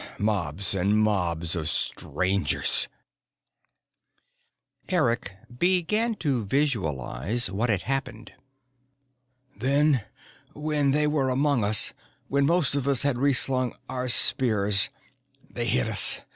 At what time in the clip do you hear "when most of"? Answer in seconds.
12.29-12.87